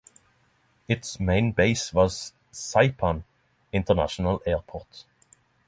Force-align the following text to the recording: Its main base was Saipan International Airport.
Its 0.87 1.19
main 1.19 1.51
base 1.51 1.93
was 1.93 2.33
Saipan 2.51 3.23
International 3.71 4.41
Airport. 4.47 5.05